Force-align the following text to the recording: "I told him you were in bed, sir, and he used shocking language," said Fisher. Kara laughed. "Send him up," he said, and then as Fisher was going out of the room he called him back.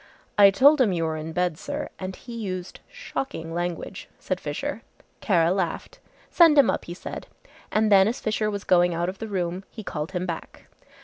"I 0.35 0.49
told 0.49 0.81
him 0.81 0.91
you 0.93 1.03
were 1.03 1.15
in 1.15 1.31
bed, 1.31 1.59
sir, 1.59 1.89
and 1.99 2.15
he 2.15 2.33
used 2.33 2.79
shocking 2.89 3.53
language," 3.53 4.09
said 4.17 4.39
Fisher. 4.39 4.81
Kara 5.19 5.51
laughed. 5.51 5.99
"Send 6.31 6.57
him 6.57 6.71
up," 6.71 6.85
he 6.85 6.95
said, 6.95 7.27
and 7.71 7.91
then 7.91 8.07
as 8.07 8.19
Fisher 8.19 8.49
was 8.49 8.63
going 8.63 8.95
out 8.95 9.09
of 9.09 9.19
the 9.19 9.27
room 9.27 9.63
he 9.69 9.83
called 9.83 10.13
him 10.13 10.25
back. 10.25 10.65